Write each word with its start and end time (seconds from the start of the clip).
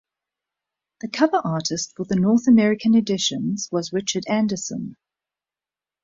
The 1.01 1.09
cover 1.09 1.37
artist 1.43 1.93
for 1.95 2.05
the 2.05 2.15
North 2.15 2.47
American 2.47 2.95
editions 2.95 3.69
was 3.71 3.93
Richard 3.93 4.23
Anderson. 4.27 4.97